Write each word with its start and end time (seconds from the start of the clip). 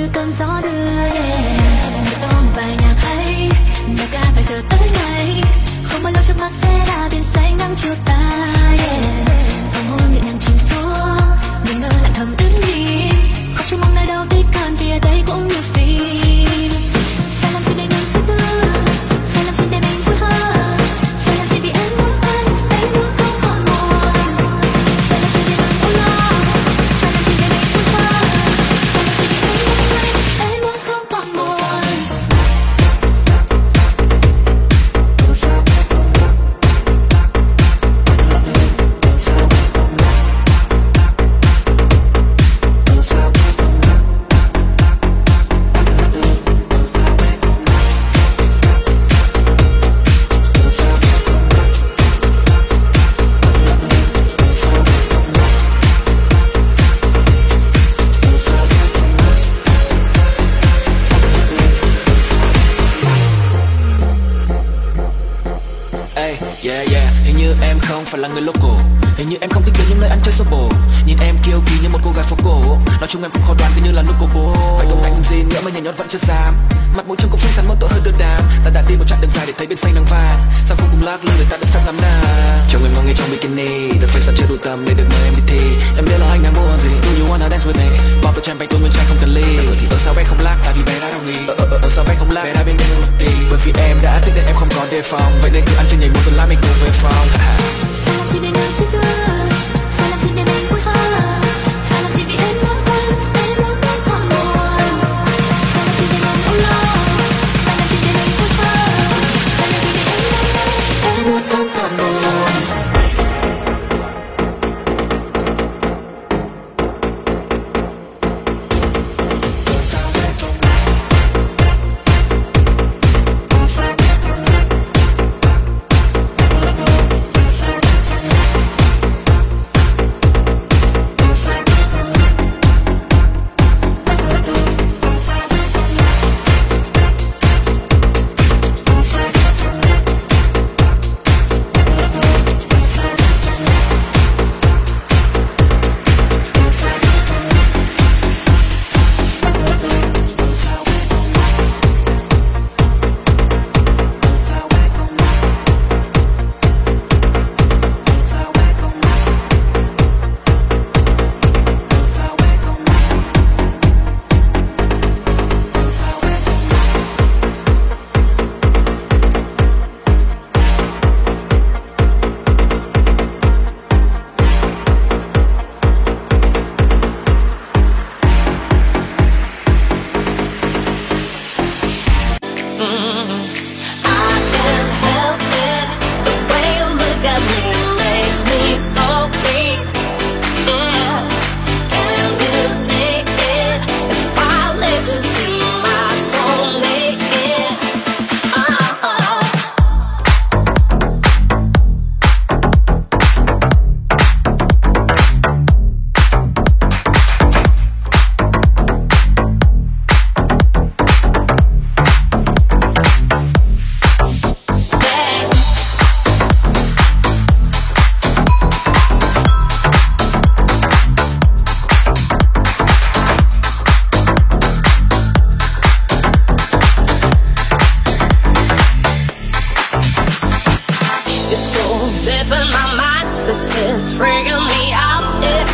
như 0.00 0.08
cơn 0.12 0.32
gió 0.32 0.60
đưa 0.62 0.68
yeah. 0.68 1.12
có 2.22 2.40
một 2.42 2.50
vài 2.56 2.76
nhạc 2.82 2.94
hay 2.98 3.50
nhạc 3.88 4.06
ca 4.12 4.22
phải 4.34 4.44
giờ 4.48 4.62
tới 4.70 4.90
ngày 4.94 5.42
không 5.84 6.02
bao 6.02 6.12
lâu 6.12 6.22
trước 6.26 6.34
mắt 6.40 6.50
sẽ 6.52 6.89
Hình 69.20 69.28
như 69.28 69.36
em 69.40 69.50
không 69.50 69.62
thích 69.62 69.74
đến 69.78 69.86
những 69.88 70.00
nơi 70.00 70.10
ăn 70.10 70.20
chơi 70.24 70.32
xô 70.32 70.44
bồ 70.50 70.68
Nhìn 71.06 71.18
em 71.20 71.36
kiêu 71.44 71.60
kỳ 71.66 71.74
như 71.82 71.88
một 71.88 71.98
cô 72.04 72.12
gái 72.16 72.24
phố 72.24 72.36
cổ. 72.44 72.78
Nói 73.00 73.08
chung 73.08 73.22
em 73.22 73.30
cũng 73.30 73.42
khó 73.42 73.54
đoán 73.58 73.72
cứ 73.74 73.80
như 73.84 73.92
là 73.92 74.02
nút 74.02 74.16
cô 74.20 74.26
bố. 74.34 74.54
Phải 74.78 74.86
công 74.90 75.02
anh 75.02 75.22
gì 75.30 75.36
nữa 75.50 75.60
mà 75.64 75.70
nhảy 75.70 75.82
nhót 75.82 75.96
vẫn 75.96 76.08
chưa 76.10 76.18
dám 76.28 76.54
Mặt 76.96 77.06
mũi 77.06 77.16
trông 77.20 77.30
cũng 77.30 77.40
xinh 77.40 77.52
xắn 77.52 77.68
mơ 77.68 77.74
tội 77.80 77.90
hơn 77.92 78.02
đơn 78.04 78.14
đàm. 78.18 78.42
Ta 78.64 78.70
đã 78.70 78.82
đi 78.88 78.96
một 78.96 79.04
chặng 79.08 79.20
đường 79.20 79.30
dài 79.30 79.44
để 79.46 79.52
thấy 79.58 79.66
bên 79.66 79.78
xanh 79.78 79.94
nắng 79.94 80.04
vàng. 80.10 80.38
Sao 80.66 80.76
không 80.76 80.88
cùng 80.90 81.06
lắc 81.06 81.24
lư 81.24 81.32
để 81.38 81.44
ta 81.50 81.56
được 81.56 81.66
sang 81.72 81.82
ngắm 81.86 81.96
nà 82.02 82.14
Chồng 82.70 82.82
em 82.84 82.92
ngon 82.94 83.06
nghe 83.06 83.12
trong 83.18 83.30
bikini. 83.30 83.90
The 84.00 84.06
face 84.12 84.26
đã 84.26 84.32
chưa 84.38 84.46
đủ 84.48 84.56
tầm 84.62 84.84
để 84.88 84.94
được 84.94 85.06
mời 85.10 85.22
em 85.24 85.34
đi 85.36 85.42
thi. 85.46 85.62
Em 85.96 86.04
biết 86.04 86.18
là 86.18 86.26
anh 86.30 86.42
đang 86.42 86.52
muốn 86.52 86.78
gì. 86.78 86.90
Do 87.04 87.10
you 87.18 87.26
wanna 87.30 87.48
dance 87.50 87.66
with 87.68 87.78
me? 87.78 87.88
Bao 88.24 88.32
tôi 88.32 88.42
champagne 88.44 88.70
tôi 88.70 88.80
nguyên 88.80 88.92
trai 88.92 89.04
không 89.08 89.16
cần 89.20 89.30
ly. 89.34 89.48
Thì 89.80 89.86
ở 89.90 89.98
sao 90.04 90.14
bé 90.16 90.24
không 90.24 90.40
lắc? 90.40 90.56
Tại 90.64 90.72
vì 90.76 90.82
bé 90.88 91.00
đã 91.00 91.10
đồng 91.10 91.26
ý. 91.26 91.36
Ở, 91.48 91.54
ở, 91.58 91.66
ở, 91.70 91.78
ở 91.82 91.88
sao 91.90 92.04
bé 92.08 92.14
không 92.18 92.30
lắc? 92.30 92.44
Bé 92.44 92.52
đã 92.52 92.62
bên 92.66 92.76
em 92.88 92.96
đi 93.18 93.32
Bởi 93.50 93.58
vì 93.64 93.72
em 93.78 93.96
đã 94.02 94.20
thích 94.22 94.32
nên 94.36 94.44
em 94.44 94.56
không 94.56 94.68
có 94.76 94.86
đề 94.90 95.02
phòng. 95.02 95.32
Vậy 95.42 95.50
nên 95.54 95.62
cứ 95.66 95.74
ăn 95.76 95.86
trên 95.90 96.00
nhảy 96.00 96.08
một 96.08 96.20
tuần 96.24 96.34
lát 96.36 96.46
mình 96.48 96.58
cùng 96.62 96.76
về 96.84 96.90
phòng. 97.02 97.26
Phải 98.04 98.40
để 98.42 98.48
ngừng 98.48 98.72
giấc 98.78 98.99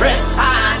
every 0.00 0.16
time. 0.34 0.80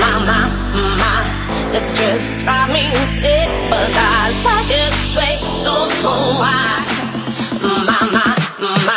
My, 0.00 0.16
my, 0.24 0.48
my. 0.96 1.76
It's 1.76 1.92
just 1.98 2.38
driving 2.40 2.88
me 2.88 3.04
sick, 3.04 3.48
but 3.68 3.90
I 3.92 4.30
like 4.42 4.70
it 4.70 4.92
sweet. 4.94 5.40
Don't 5.62 5.90
know 6.02 6.40
why. 6.40 6.80
My, 7.86 7.98
my, 8.12 8.86
my. 8.86 8.95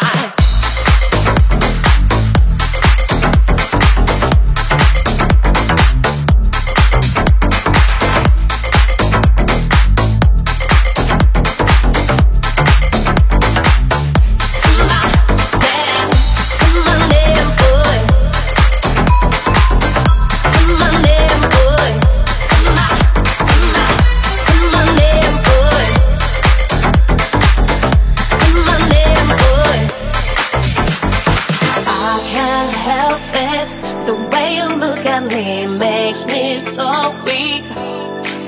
Makes 36.10 36.26
me 36.26 36.58
so 36.58 37.12
weak. 37.24 37.64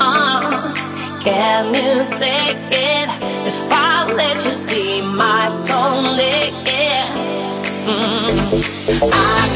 Uh, 0.01 0.73
can 1.21 1.75
you 1.75 2.09
take 2.17 2.57
it 2.57 3.07
if 3.45 3.71
I 3.71 4.11
let 4.11 4.43
you 4.43 4.51
see 4.51 4.99
my 5.01 5.47
soul 5.47 6.01
naked? 6.15 7.05
Mm, 7.85 9.50